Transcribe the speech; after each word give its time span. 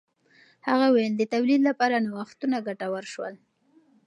هغه 0.67 0.85
وویل 0.89 1.13
د 1.17 1.23
تولید 1.33 1.61
لپاره 1.69 2.03
نوښتونه 2.05 2.57
ګټور 2.67 3.03
شول. 3.13 3.33